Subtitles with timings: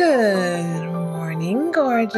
[0.00, 2.16] Good morning, gorgeous.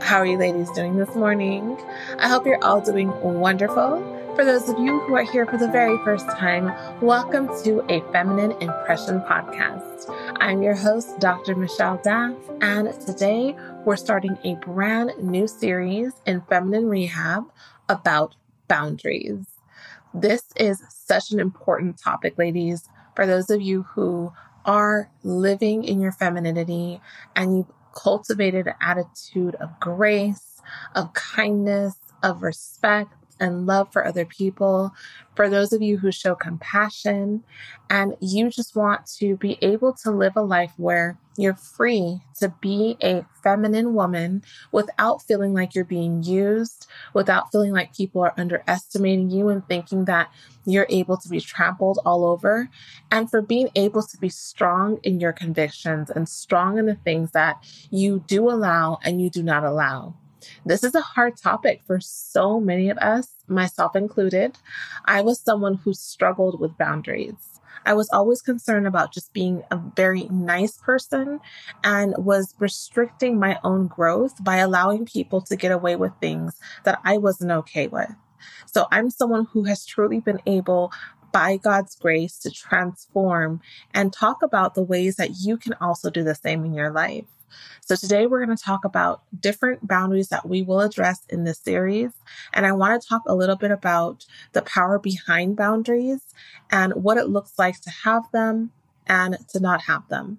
[0.00, 1.76] How are you ladies doing this morning?
[2.20, 3.98] I hope you're all doing wonderful.
[4.36, 6.72] For those of you who are here for the very first time,
[7.02, 10.08] welcome to a Feminine Impression podcast.
[10.38, 11.56] I'm your host, Dr.
[11.56, 17.42] Michelle Daf, and today we're starting a brand new series in Feminine Rehab
[17.88, 18.36] about
[18.68, 19.46] boundaries.
[20.14, 24.32] This is such an important topic, ladies, for those of you who
[24.64, 27.00] are living in your femininity
[27.36, 30.60] and you've cultivated an attitude of grace,
[30.94, 34.92] of kindness, of respect, and love for other people,
[35.34, 37.42] for those of you who show compassion,
[37.90, 42.48] and you just want to be able to live a life where you're free to
[42.60, 48.34] be a feminine woman without feeling like you're being used, without feeling like people are
[48.38, 50.30] underestimating you and thinking that
[50.64, 52.68] you're able to be trampled all over,
[53.10, 57.32] and for being able to be strong in your convictions and strong in the things
[57.32, 60.14] that you do allow and you do not allow.
[60.64, 64.58] This is a hard topic for so many of us, myself included.
[65.04, 67.60] I was someone who struggled with boundaries.
[67.86, 71.40] I was always concerned about just being a very nice person
[71.82, 77.00] and was restricting my own growth by allowing people to get away with things that
[77.04, 78.10] I wasn't okay with.
[78.66, 80.92] So I'm someone who has truly been able
[81.34, 83.60] by God's grace to transform
[83.92, 87.24] and talk about the ways that you can also do the same in your life.
[87.80, 91.58] So today we're going to talk about different boundaries that we will address in this
[91.58, 92.12] series.
[92.52, 96.20] And I want to talk a little bit about the power behind boundaries
[96.70, 98.70] and what it looks like to have them
[99.08, 100.38] and to not have them.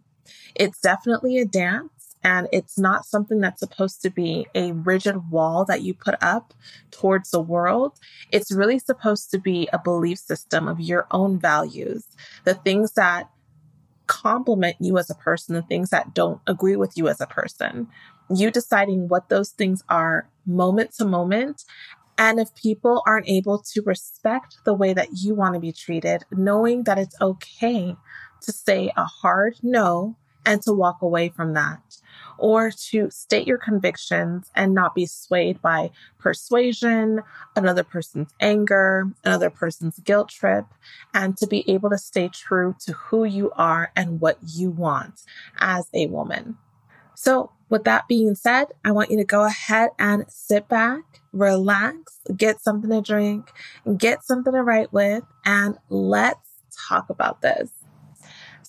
[0.56, 1.92] It's definitely a dance.
[2.26, 6.56] And it's not something that's supposed to be a rigid wall that you put up
[6.90, 8.00] towards the world.
[8.32, 12.04] It's really supposed to be a belief system of your own values,
[12.44, 13.30] the things that
[14.08, 17.88] complement you as a person, the things that don't agree with you as a person.
[18.36, 21.64] You deciding what those things are moment to moment.
[22.18, 26.24] And if people aren't able to respect the way that you want to be treated,
[26.32, 27.96] knowing that it's okay
[28.42, 31.82] to say a hard no and to walk away from that
[32.38, 37.22] or to state your convictions and not be swayed by persuasion,
[37.56, 40.66] another person's anger, another person's guilt trip,
[41.14, 45.22] and to be able to stay true to who you are and what you want
[45.60, 46.58] as a woman.
[47.16, 51.02] So, with that being said, I want you to go ahead and sit back,
[51.34, 53.50] relax, get something to drink,
[53.98, 56.52] get something to write with, and let's
[56.88, 57.70] talk about this.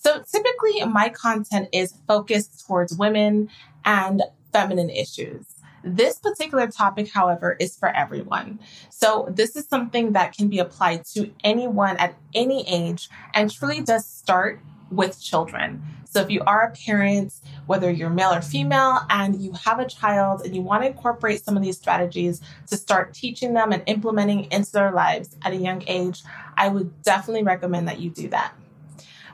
[0.07, 3.49] So typically, my content is focused towards women
[3.83, 4.23] and
[4.53, 5.45] feminine issues.
[5.83, 8.59] This particular topic, however, is for everyone.
[8.89, 13.81] So, this is something that can be applied to anyone at any age and truly
[13.81, 15.83] does start with children.
[16.05, 17.33] So, if you are a parent,
[17.65, 21.43] whether you're male or female, and you have a child and you want to incorporate
[21.43, 25.57] some of these strategies to start teaching them and implementing into their lives at a
[25.57, 26.23] young age,
[26.55, 28.53] I would definitely recommend that you do that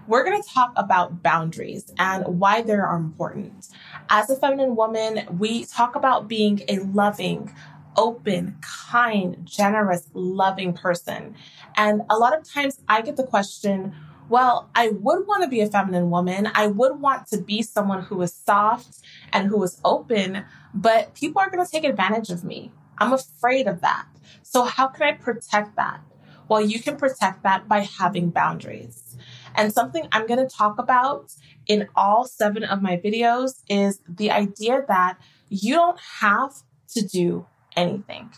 [0.07, 3.69] we're going to talk about boundaries and why they are important.
[4.09, 7.53] As a feminine woman, we talk about being a loving,
[7.95, 11.35] open, kind, generous, loving person.
[11.75, 13.93] And a lot of times I get the question,
[14.29, 16.49] well, I would want to be a feminine woman.
[16.53, 18.99] I would want to be someone who is soft
[19.31, 22.71] and who is open, but people are going to take advantage of me.
[22.97, 24.05] I'm afraid of that.
[24.41, 26.01] So, how can I protect that?
[26.47, 29.12] Well, you can protect that by having boundaries.
[29.55, 31.33] And something I'm going to talk about
[31.67, 35.17] in all seven of my videos is the idea that
[35.49, 36.53] you don't have
[36.89, 38.31] to do anything.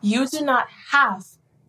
[0.00, 1.24] You do not have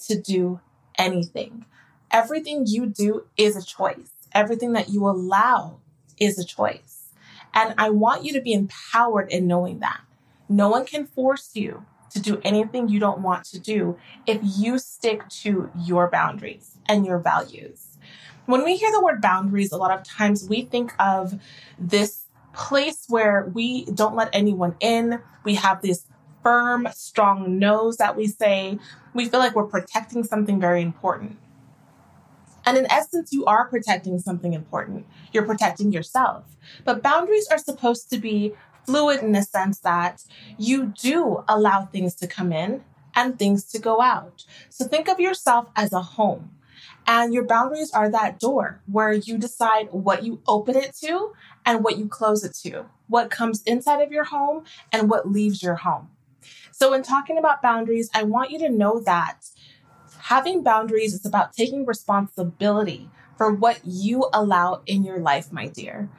[0.07, 0.59] to do
[0.97, 1.65] anything.
[2.11, 4.11] Everything you do is a choice.
[4.33, 5.79] Everything that you allow
[6.19, 7.09] is a choice.
[7.53, 10.01] And I want you to be empowered in knowing that.
[10.49, 13.97] No one can force you to do anything you don't want to do
[14.27, 17.92] if you stick to your boundaries and your values.
[18.45, 21.39] When we hear the word boundaries, a lot of times we think of
[21.79, 25.21] this place where we don't let anyone in.
[25.43, 26.05] We have this
[26.43, 28.79] firm, strong noes that we say.
[29.13, 31.37] We feel like we're protecting something very important.
[32.65, 35.05] And in essence, you are protecting something important.
[35.31, 36.43] You're protecting yourself.
[36.83, 38.53] But boundaries are supposed to be
[38.85, 40.23] fluid in the sense that
[40.57, 42.83] you do allow things to come in
[43.15, 44.45] and things to go out.
[44.69, 46.51] So think of yourself as a home.
[47.05, 51.33] And your boundaries are that door where you decide what you open it to
[51.65, 55.61] and what you close it to, what comes inside of your home and what leaves
[55.61, 56.09] your home.
[56.71, 59.45] So, in talking about boundaries, I want you to know that
[60.19, 66.09] having boundaries is about taking responsibility for what you allow in your life, my dear.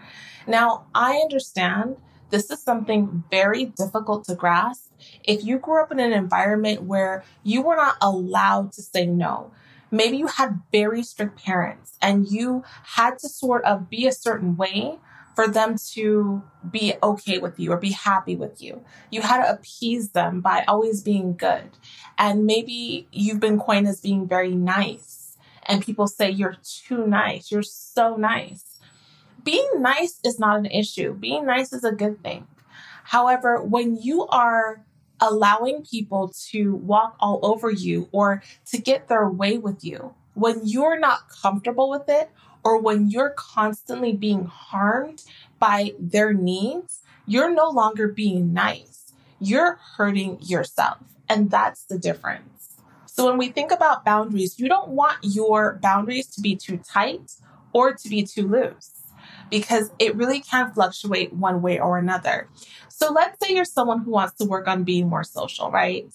[0.46, 1.96] Now, I understand
[2.30, 4.90] this is something very difficult to grasp.
[5.22, 9.52] If you grew up in an environment where you were not allowed to say no,
[9.94, 12.64] maybe you had very strict parents and you
[12.96, 14.98] had to sort of be a certain way
[15.34, 18.84] for them to be okay with you or be happy with you.
[19.10, 21.70] You had to appease them by always being good.
[22.18, 25.36] And maybe you've been coined as being very nice.
[25.64, 27.50] And people say you're too nice.
[27.50, 28.78] You're so nice.
[29.42, 31.14] Being nice is not an issue.
[31.14, 32.46] Being nice is a good thing.
[33.04, 34.84] However, when you are
[35.20, 40.60] allowing people to walk all over you or to get their way with you, when
[40.64, 42.30] you're not comfortable with it
[42.62, 45.22] or when you're constantly being harmed
[45.58, 49.12] by their needs, you're no longer being nice.
[49.38, 50.98] You're hurting yourself.
[51.28, 52.80] And that's the difference.
[53.06, 57.32] So when we think about boundaries, you don't want your boundaries to be too tight
[57.72, 59.03] or to be too loose
[59.50, 62.48] because it really can fluctuate one way or another.
[62.88, 66.06] So let's say you're someone who wants to work on being more social, right?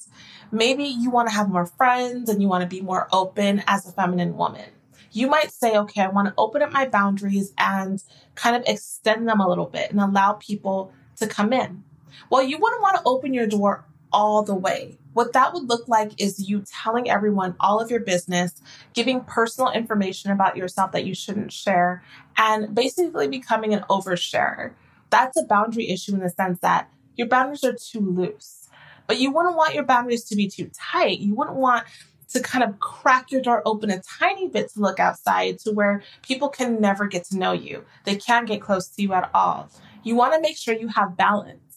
[0.51, 3.87] Maybe you want to have more friends and you want to be more open as
[3.87, 4.65] a feminine woman
[5.11, 8.01] you might say, okay, I want to open up my boundaries and
[8.35, 11.83] kind of extend them a little bit and allow people to come in.
[12.29, 14.97] Well, you wouldn't want to open your door all the way.
[15.19, 18.53] What that would look like is you telling everyone all of your business,
[18.93, 22.01] giving personal information about yourself that you shouldn't share,
[22.37, 24.71] and basically becoming an oversharer.
[25.09, 28.69] That's a boundary issue in the sense that your boundaries are too loose.
[29.07, 31.19] But you wouldn't want your boundaries to be too tight.
[31.19, 31.83] You wouldn't want
[32.29, 36.01] to kind of crack your door open a tiny bit to look outside to where
[36.21, 37.83] people can never get to know you.
[38.05, 39.69] They can't get close to you at all.
[40.01, 41.68] You want to make sure you have balance.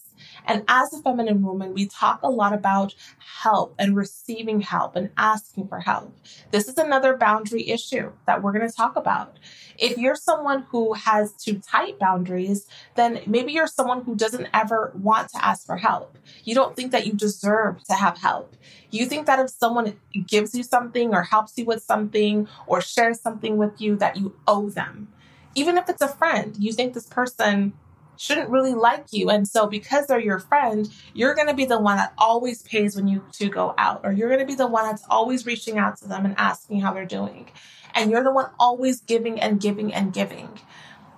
[0.46, 5.10] And as a feminine woman, we talk a lot about help and receiving help and
[5.16, 6.14] asking for help.
[6.50, 9.38] This is another boundary issue that we're going to talk about.
[9.78, 14.92] If you're someone who has too tight boundaries, then maybe you're someone who doesn't ever
[14.94, 16.16] want to ask for help.
[16.44, 18.54] You don't think that you deserve to have help.
[18.90, 23.20] You think that if someone gives you something or helps you with something or shares
[23.20, 25.08] something with you, that you owe them.
[25.54, 27.72] Even if it's a friend, you think this person
[28.16, 29.30] shouldn't really like you.
[29.30, 32.96] And so because they're your friend, you're going to be the one that always pays
[32.96, 35.78] when you two go out, or you're going to be the one that's always reaching
[35.78, 37.50] out to them and asking how they're doing.
[37.94, 40.60] And you're the one always giving and giving and giving.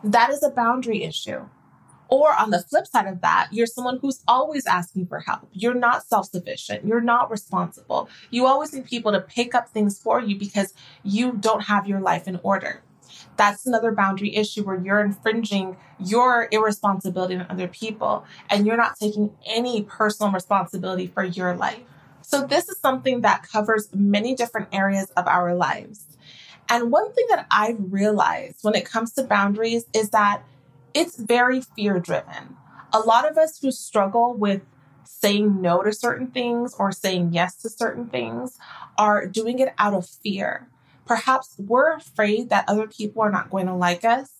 [0.02, 1.46] That is a boundary issue.
[2.08, 5.48] Or on the flip side of that, you're someone who's always asking for help.
[5.52, 6.86] You're not self sufficient.
[6.86, 8.08] You're not responsible.
[8.30, 12.00] You always need people to pick up things for you because you don't have your
[12.00, 12.82] life in order
[13.36, 18.98] that's another boundary issue where you're infringing your irresponsibility on other people and you're not
[18.98, 21.80] taking any personal responsibility for your life.
[22.22, 26.04] So, this is something that covers many different areas of our lives.
[26.68, 30.42] And one thing that I've realized when it comes to boundaries is that
[30.94, 32.56] it's very fear driven.
[32.92, 34.62] A lot of us who struggle with
[35.04, 38.58] saying no to certain things or saying yes to certain things
[38.96, 40.68] are doing it out of fear.
[41.06, 44.30] Perhaps we're afraid that other people are not going to like us.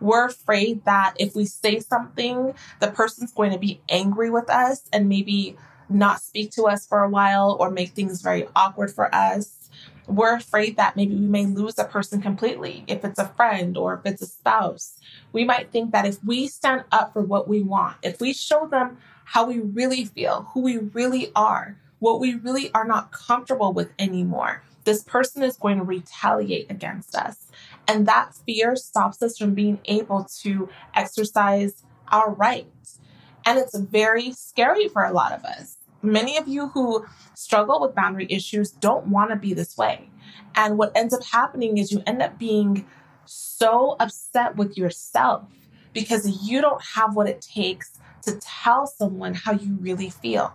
[0.00, 4.88] We're afraid that if we say something, the person's going to be angry with us
[4.92, 5.56] and maybe
[5.88, 9.70] not speak to us for a while or make things very awkward for us.
[10.06, 13.94] We're afraid that maybe we may lose a person completely if it's a friend or
[13.94, 14.98] if it's a spouse.
[15.32, 18.66] We might think that if we stand up for what we want, if we show
[18.66, 23.72] them how we really feel, who we really are, what we really are not comfortable
[23.72, 27.50] with anymore, this person is going to retaliate against us.
[27.88, 33.00] And that fear stops us from being able to exercise our rights.
[33.46, 35.76] And it's very scary for a lot of us.
[36.02, 40.10] Many of you who struggle with boundary issues don't want to be this way.
[40.54, 42.86] And what ends up happening is you end up being
[43.24, 45.44] so upset with yourself
[45.92, 50.54] because you don't have what it takes to tell someone how you really feel.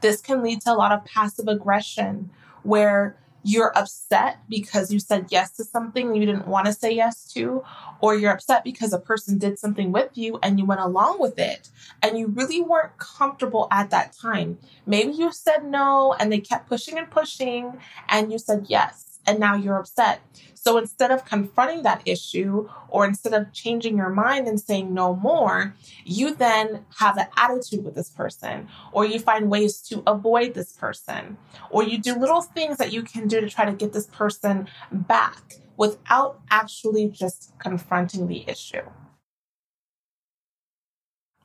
[0.00, 2.30] This can lead to a lot of passive aggression
[2.62, 7.24] where you're upset because you said yes to something you didn't want to say yes
[7.32, 7.64] to,
[8.00, 11.38] or you're upset because a person did something with you and you went along with
[11.38, 11.68] it
[12.02, 14.58] and you really weren't comfortable at that time.
[14.86, 17.78] Maybe you said no and they kept pushing and pushing
[18.08, 20.20] and you said yes and now you're upset.
[20.54, 25.14] So instead of confronting that issue or instead of changing your mind and saying no
[25.14, 30.54] more, you then have an attitude with this person or you find ways to avoid
[30.54, 31.38] this person
[31.70, 34.68] or you do little things that you can do to try to get this person
[34.90, 38.82] back without actually just confronting the issue.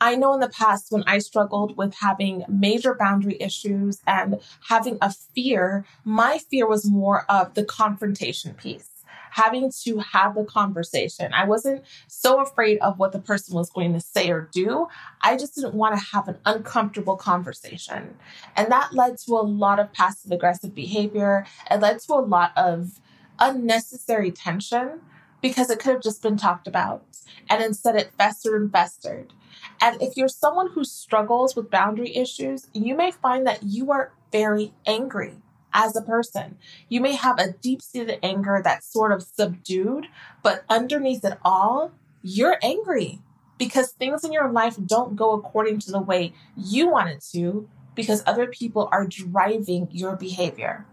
[0.01, 4.97] I know in the past when I struggled with having major boundary issues and having
[5.01, 8.89] a fear, my fear was more of the confrontation piece
[9.35, 11.33] having to have the conversation.
[11.33, 14.87] I wasn't so afraid of what the person was going to say or do.
[15.19, 18.15] I just didn't want to have an uncomfortable conversation.
[18.55, 21.45] And that led to a lot of passive aggressive behavior.
[21.69, 23.01] It led to a lot of
[23.37, 25.01] unnecessary tension
[25.45, 27.05] because it could have just been talked about.
[27.51, 29.31] And instead, it festered and festered.
[29.79, 34.11] And if you're someone who struggles with boundary issues, you may find that you are
[34.31, 35.35] very angry
[35.71, 36.57] as a person.
[36.89, 40.07] You may have a deep seated anger that's sort of subdued,
[40.41, 41.91] but underneath it all,
[42.23, 43.19] you're angry
[43.59, 47.69] because things in your life don't go according to the way you want it to
[47.93, 50.87] because other people are driving your behavior.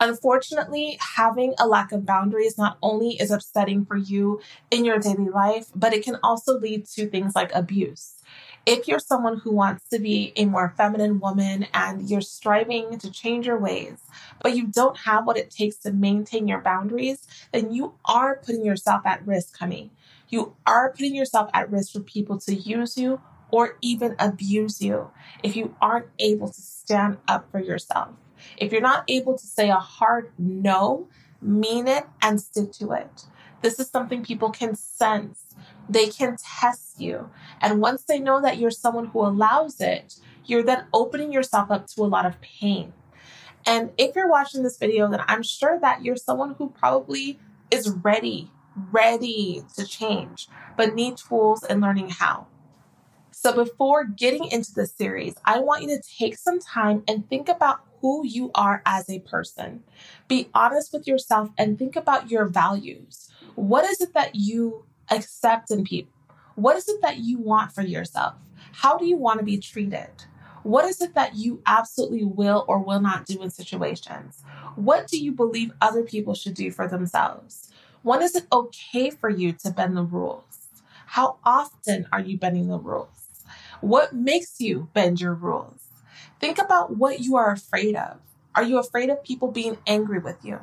[0.00, 5.28] Unfortunately, having a lack of boundaries not only is upsetting for you in your daily
[5.30, 8.14] life, but it can also lead to things like abuse.
[8.66, 13.10] If you're someone who wants to be a more feminine woman and you're striving to
[13.10, 13.98] change your ways,
[14.42, 18.64] but you don't have what it takes to maintain your boundaries, then you are putting
[18.64, 19.92] yourself at risk, honey.
[20.28, 25.10] You are putting yourself at risk for people to use you or even abuse you
[25.42, 28.10] if you aren't able to stand up for yourself.
[28.56, 31.08] If you're not able to say a hard no,
[31.40, 33.24] mean it and stick to it.
[33.62, 35.54] This is something people can sense.
[35.88, 37.30] They can test you.
[37.60, 41.86] And once they know that you're someone who allows it, you're then opening yourself up
[41.88, 42.92] to a lot of pain.
[43.64, 47.38] And if you're watching this video, then I'm sure that you're someone who probably
[47.70, 48.50] is ready,
[48.92, 52.46] ready to change, but need tools and learning how.
[53.32, 57.48] So before getting into this series, I want you to take some time and think
[57.48, 59.82] about who you are as a person.
[60.28, 63.30] Be honest with yourself and think about your values.
[63.54, 66.12] What is it that you accept in people?
[66.54, 68.34] What is it that you want for yourself?
[68.72, 70.10] How do you want to be treated?
[70.62, 74.42] What is it that you absolutely will or will not do in situations?
[74.74, 77.70] What do you believe other people should do for themselves?
[78.02, 80.68] When is it okay for you to bend the rules?
[81.06, 83.08] How often are you bending the rules?
[83.80, 85.85] What makes you bend your rules?
[86.40, 88.18] Think about what you are afraid of.
[88.54, 90.60] Are you afraid of people being angry with you?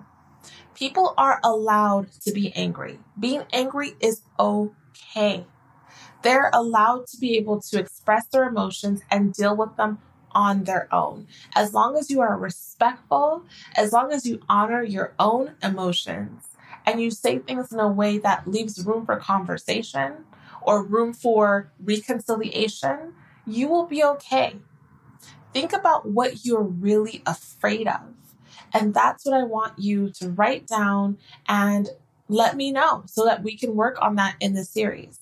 [0.75, 2.99] People are allowed to be angry.
[3.19, 5.45] Being angry is okay.
[6.21, 9.99] They're allowed to be able to express their emotions and deal with them
[10.31, 11.27] on their own.
[11.55, 13.43] As long as you are respectful,
[13.75, 16.49] as long as you honor your own emotions,
[16.85, 20.25] and you say things in a way that leaves room for conversation
[20.61, 23.13] or room for reconciliation,
[23.45, 24.57] you will be okay.
[25.53, 28.01] Think about what you're really afraid of.
[28.73, 31.17] And that's what I want you to write down
[31.47, 31.89] and
[32.27, 35.19] let me know so that we can work on that in the series.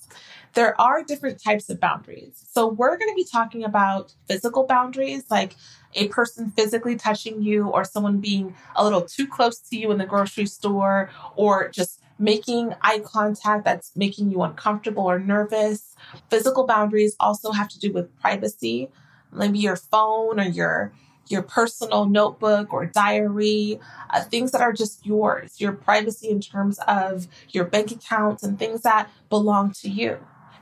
[0.53, 2.45] There are different types of boundaries.
[2.51, 5.55] So, we're going to be talking about physical boundaries, like
[5.95, 9.97] a person physically touching you, or someone being a little too close to you in
[9.97, 15.95] the grocery store, or just making eye contact that's making you uncomfortable or nervous.
[16.29, 18.89] Physical boundaries also have to do with privacy
[19.33, 20.93] maybe your phone or your
[21.27, 26.77] your personal notebook or diary, uh, things that are just yours, your privacy in terms
[26.88, 30.17] of your bank accounts and things that belong to you.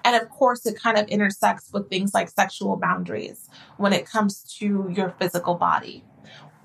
[0.05, 4.43] And of course, it kind of intersects with things like sexual boundaries when it comes
[4.59, 6.03] to your physical body.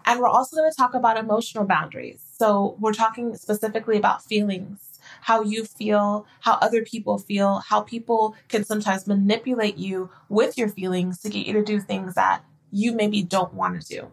[0.07, 2.21] And we're also going to talk about emotional boundaries.
[2.39, 8.35] So, we're talking specifically about feelings how you feel, how other people feel, how people
[8.49, 12.93] can sometimes manipulate you with your feelings to get you to do things that you
[12.93, 14.11] maybe don't want to do.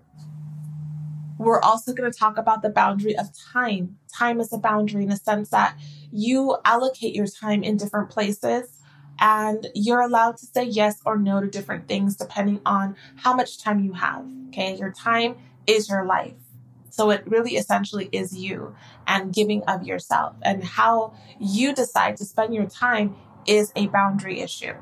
[1.37, 3.97] We're also going to talk about the boundary of time.
[4.13, 5.75] Time is a boundary in the sense that
[6.11, 8.81] you allocate your time in different places
[9.19, 13.63] and you're allowed to say yes or no to different things depending on how much
[13.63, 14.25] time you have.
[14.49, 16.33] Okay, your time is your life.
[16.91, 18.75] So it really essentially is you
[19.07, 20.35] and giving of yourself.
[20.43, 23.15] And how you decide to spend your time
[23.47, 24.73] is a boundary issue.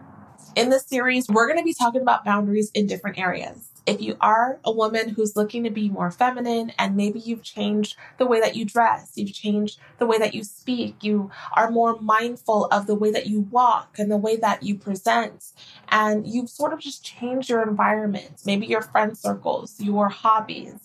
[0.56, 3.69] In this series, we're going to be talking about boundaries in different areas.
[3.86, 7.96] If you are a woman who's looking to be more feminine and maybe you've changed
[8.18, 12.00] the way that you dress, you've changed the way that you speak, you are more
[12.00, 15.54] mindful of the way that you walk and the way that you present,
[15.90, 20.76] and you've sort of just changed your environment, maybe your friend circles, your hobbies,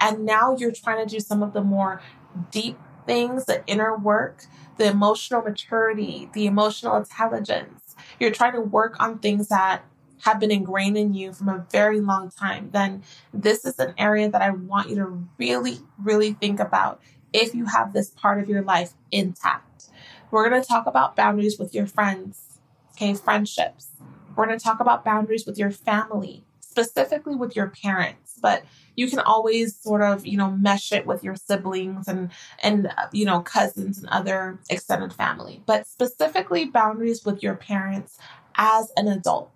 [0.00, 2.02] and now you're trying to do some of the more
[2.50, 4.44] deep things, the inner work,
[4.76, 7.96] the emotional maturity, the emotional intelligence.
[8.20, 9.84] You're trying to work on things that
[10.22, 14.28] have been ingrained in you from a very long time, then this is an area
[14.30, 17.00] that I want you to really, really think about
[17.32, 19.88] if you have this part of your life intact.
[20.30, 22.58] We're going to talk about boundaries with your friends,
[22.92, 23.88] okay, friendships.
[24.36, 28.38] We're going to talk about boundaries with your family, specifically with your parents.
[28.40, 28.64] but
[28.96, 32.30] you can always sort of, you know, mesh it with your siblings and,
[32.62, 35.62] and, uh, you know, cousins and other extended family.
[35.66, 38.18] But specifically, boundaries with your parents
[38.56, 39.52] as an adult.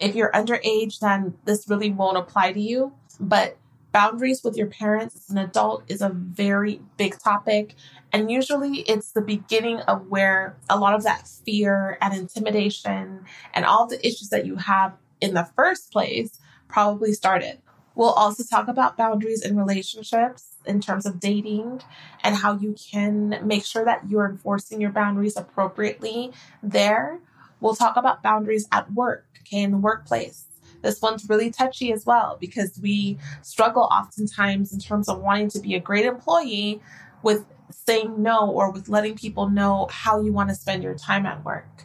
[0.00, 2.92] If you're underage, then this really won't apply to you.
[3.20, 3.58] But
[3.92, 7.74] boundaries with your parents as an adult is a very big topic.
[8.12, 13.24] And usually it's the beginning of where a lot of that fear and intimidation
[13.54, 16.38] and all the issues that you have in the first place
[16.68, 17.58] probably started.
[17.94, 21.80] We'll also talk about boundaries in relationships in terms of dating
[22.22, 27.18] and how you can make sure that you're enforcing your boundaries appropriately there.
[27.60, 30.46] We'll talk about boundaries at work, okay, in the workplace.
[30.82, 35.60] This one's really touchy as well because we struggle oftentimes in terms of wanting to
[35.60, 36.80] be a great employee
[37.22, 41.26] with saying no or with letting people know how you want to spend your time
[41.26, 41.84] at work.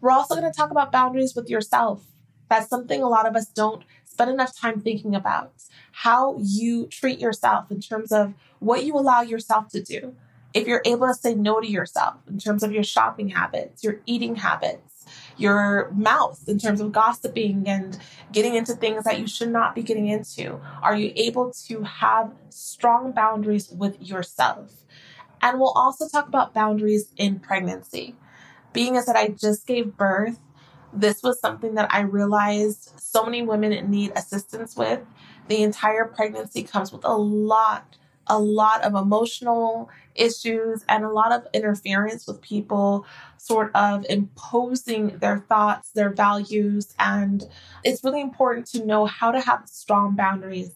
[0.00, 2.04] We're also going to talk about boundaries with yourself.
[2.48, 5.52] That's something a lot of us don't spend enough time thinking about.
[5.92, 10.14] How you treat yourself in terms of what you allow yourself to do.
[10.52, 14.00] If you're able to say no to yourself in terms of your shopping habits, your
[14.06, 17.98] eating habits, your mouth in terms of gossiping and
[18.32, 20.60] getting into things that you should not be getting into?
[20.82, 24.84] Are you able to have strong boundaries with yourself?
[25.40, 28.14] And we'll also talk about boundaries in pregnancy.
[28.72, 30.38] Being as that I just gave birth,
[30.92, 35.00] this was something that I realized so many women need assistance with.
[35.48, 39.90] The entire pregnancy comes with a lot a lot of emotional
[40.20, 43.06] issues and a lot of interference with people
[43.38, 46.94] sort of imposing their thoughts, their values.
[46.98, 47.44] And
[47.84, 50.72] it's really important to know how to have strong boundaries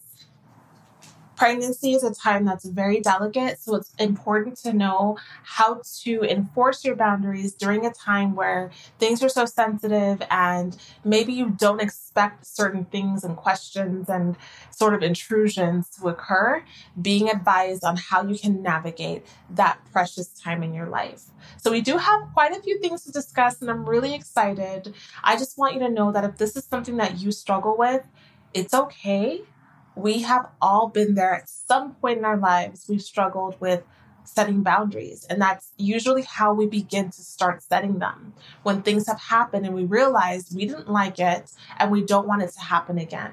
[1.35, 6.85] Pregnancy is a time that's very delicate, so it's important to know how to enforce
[6.85, 12.45] your boundaries during a time where things are so sensitive and maybe you don't expect
[12.45, 14.37] certain things and questions and
[14.71, 16.63] sort of intrusions to occur.
[17.01, 21.23] Being advised on how you can navigate that precious time in your life.
[21.57, 24.93] So, we do have quite a few things to discuss, and I'm really excited.
[25.21, 28.07] I just want you to know that if this is something that you struggle with,
[28.53, 29.41] it's okay
[29.95, 32.85] we have all been there at some point in our lives.
[32.87, 33.83] We've struggled with
[34.23, 35.25] setting boundaries.
[35.29, 38.33] And that's usually how we begin to start setting them.
[38.63, 42.41] When things have happened and we realize we didn't like it and we don't want
[42.41, 43.31] it to happen again.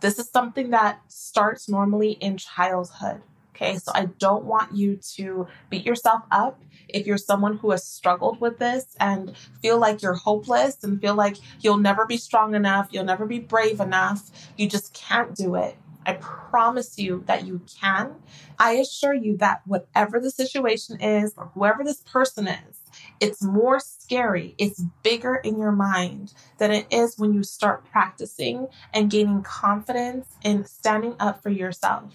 [0.00, 3.22] This is something that starts normally in childhood.
[3.54, 7.84] Okay, so I don't want you to beat yourself up if you're someone who has
[7.84, 12.56] struggled with this and feel like you're hopeless and feel like you'll never be strong
[12.56, 15.76] enough, you'll never be brave enough, you just can't do it.
[16.06, 18.16] I promise you that you can.
[18.58, 22.80] I assure you that whatever the situation is, or whoever this person is,
[23.20, 28.68] it's more scary, it's bigger in your mind than it is when you start practicing
[28.92, 32.12] and gaining confidence in standing up for yourself.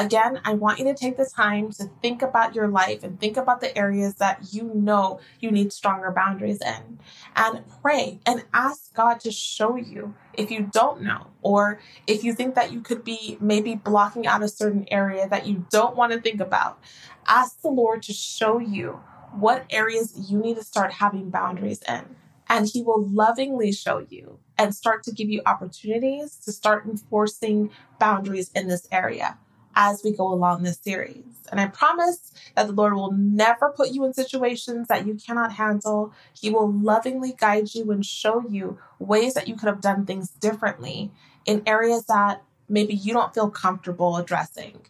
[0.00, 3.36] Again, I want you to take the time to think about your life and think
[3.36, 6.98] about the areas that you know you need stronger boundaries in.
[7.36, 12.32] And pray and ask God to show you if you don't know, or if you
[12.32, 16.14] think that you could be maybe blocking out a certain area that you don't want
[16.14, 16.82] to think about.
[17.26, 22.16] Ask the Lord to show you what areas you need to start having boundaries in.
[22.48, 27.68] And He will lovingly show you and start to give you opportunities to start enforcing
[27.98, 29.36] boundaries in this area
[29.74, 31.24] as we go along this series.
[31.50, 35.52] And I promise that the Lord will never put you in situations that you cannot
[35.52, 36.12] handle.
[36.32, 40.30] He will lovingly guide you and show you ways that you could have done things
[40.30, 41.10] differently
[41.44, 44.86] in areas that maybe you don't feel comfortable addressing.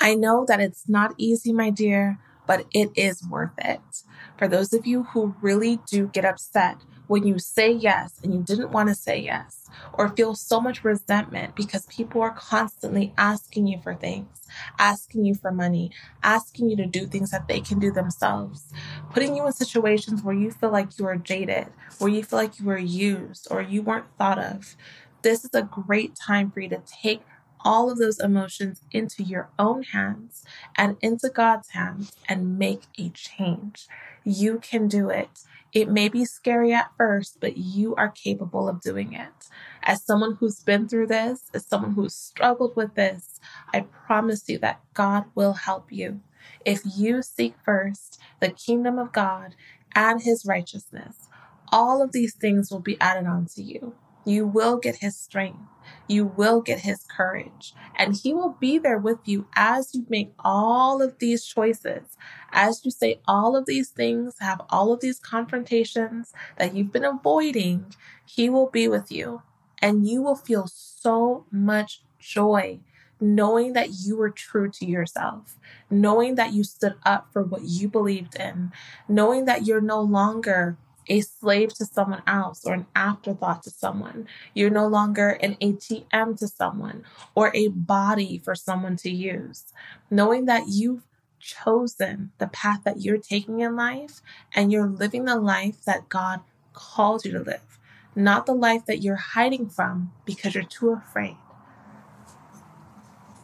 [0.00, 4.02] I know that it's not easy, my dear, but it is worth it.
[4.38, 8.42] For those of you who really do get upset when you say yes and you
[8.42, 13.66] didn't want to say yes, or feel so much resentment because people are constantly asking
[13.66, 14.46] you for things,
[14.78, 15.90] asking you for money,
[16.22, 18.72] asking you to do things that they can do themselves,
[19.12, 22.58] putting you in situations where you feel like you are jaded, where you feel like
[22.58, 24.76] you were used or you weren't thought of.
[25.22, 27.22] This is a great time for you to take
[27.64, 30.44] all of those emotions into your own hands
[30.76, 33.86] and into God's hands and make a change.
[34.24, 35.28] You can do it.
[35.72, 39.48] It may be scary at first, but you are capable of doing it.
[39.82, 43.38] As someone who's been through this, as someone who's struggled with this,
[43.72, 46.20] I promise you that God will help you.
[46.64, 49.54] If you seek first the kingdom of God
[49.94, 51.28] and his righteousness,
[51.70, 53.94] all of these things will be added on to you.
[54.28, 55.58] You will get his strength.
[56.06, 57.72] You will get his courage.
[57.96, 62.18] And he will be there with you as you make all of these choices,
[62.52, 67.06] as you say all of these things, have all of these confrontations that you've been
[67.06, 67.94] avoiding.
[68.26, 69.40] He will be with you.
[69.80, 72.80] And you will feel so much joy
[73.20, 75.58] knowing that you were true to yourself,
[75.90, 78.72] knowing that you stood up for what you believed in,
[79.08, 80.76] knowing that you're no longer
[81.08, 84.26] a slave to someone else or an afterthought to someone.
[84.54, 89.66] You're no longer an ATM to someone or a body for someone to use.
[90.10, 91.04] Knowing that you've
[91.40, 94.20] chosen the path that you're taking in life
[94.54, 96.40] and you're living the life that God
[96.72, 97.78] called you to live,
[98.14, 101.36] not the life that you're hiding from because you're too afraid.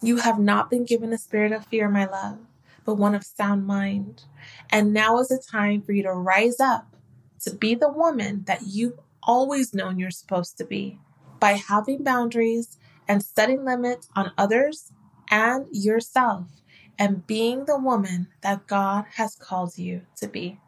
[0.02, 2.38] You have not been given a spirit of fear, my love,
[2.84, 4.24] but one of sound mind.
[4.70, 6.94] And now is the time for you to rise up
[7.44, 10.98] to be the woman that you've always known you're supposed to be
[11.40, 12.78] by having boundaries
[13.08, 14.92] and setting limits on others
[15.30, 16.46] and yourself
[16.98, 20.60] and being the woman that God has called you to be.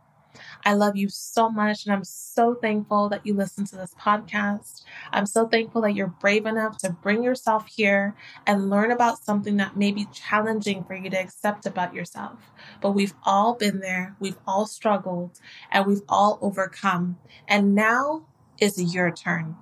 [0.64, 4.82] I love you so much, and I'm so thankful that you listen to this podcast.
[5.12, 8.14] I'm so thankful that you're brave enough to bring yourself here
[8.46, 12.50] and learn about something that may be challenging for you to accept about yourself.
[12.80, 17.18] But we've all been there, we've all struggled, and we've all overcome.
[17.48, 18.26] And now
[18.60, 19.56] is your turn.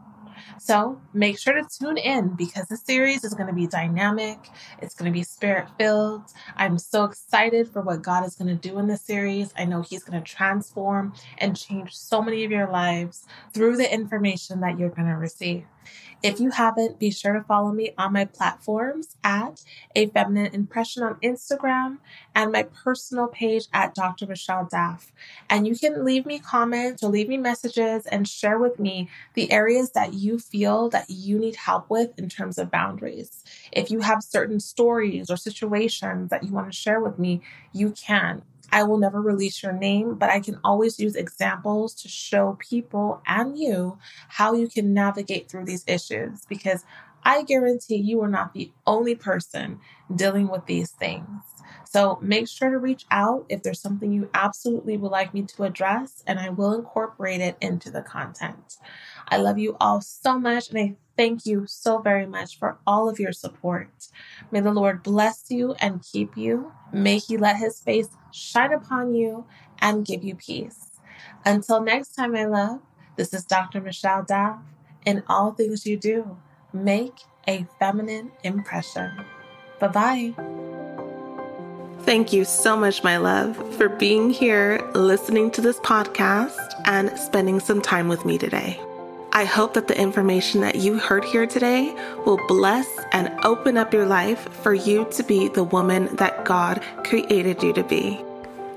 [0.59, 4.38] So make sure to tune in because this series is going to be dynamic.
[4.80, 6.22] It's going to be spirit filled.
[6.57, 9.52] I'm so excited for what God is going to do in this series.
[9.57, 13.92] I know He's going to transform and change so many of your lives through the
[13.92, 15.64] information that you're going to receive.
[16.22, 19.62] If you haven't, be sure to follow me on my platforms at
[19.94, 21.98] A Feminine Impression on Instagram
[22.34, 24.26] and my personal page at Dr.
[24.26, 25.10] Michelle Daf.
[25.50, 29.52] And you can leave me comments or leave me messages and share with me the
[29.52, 33.44] areas that you feel that you need help with in terms of boundaries.
[33.72, 37.42] If you have certain stories or situations that you want to share with me,
[37.72, 38.42] you can.
[38.74, 43.22] I will never release your name, but I can always use examples to show people
[43.24, 46.84] and you how you can navigate through these issues because
[47.22, 49.78] I guarantee you are not the only person
[50.16, 51.28] dealing with these things.
[51.84, 55.62] So make sure to reach out if there's something you absolutely would like me to
[55.62, 58.78] address, and I will incorporate it into the content.
[59.28, 63.08] I love you all so much, and I thank you so very much for all
[63.08, 63.88] of your support.
[64.50, 66.72] May the Lord bless you and keep you.
[66.92, 69.46] May He let His face shine upon you
[69.80, 70.90] and give you peace.
[71.44, 72.80] Until next time, my love,
[73.16, 73.80] this is Dr.
[73.80, 74.58] Michelle Daf.
[75.04, 76.37] In all things you do,
[76.72, 77.14] make
[77.46, 79.10] a feminine impression.
[79.78, 80.34] Bye bye.
[82.04, 87.60] Thank you so much, my love, for being here, listening to this podcast, and spending
[87.60, 88.78] some time with me today.
[89.36, 91.92] I hope that the information that you heard here today
[92.24, 96.80] will bless and open up your life for you to be the woman that God
[97.02, 98.24] created you to be.